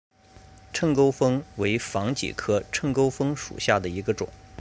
[0.73, 4.27] 秤钩风为防己科秤钩风属下的一个种。